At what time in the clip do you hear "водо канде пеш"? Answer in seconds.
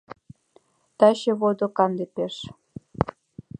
1.39-2.35